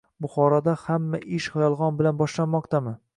Buxoroda 0.25 0.73
hamma 0.83 1.19
ish 1.39 1.49
yolg‘on 1.65 1.99
bilan 2.01 2.21
boshlanmoqdami? 2.23 2.95